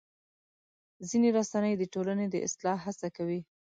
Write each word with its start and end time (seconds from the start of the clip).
ځینې 1.09 1.29
رسنۍ 1.37 1.73
د 1.77 1.83
ټولنې 1.93 2.25
د 2.29 2.35
اصلاح 2.47 2.77
هڅه 2.87 3.07
کوي. 3.17 3.39